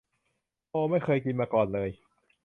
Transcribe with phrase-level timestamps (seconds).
[0.69, 1.89] โอว ไม่เคยกินมาก่อนเลย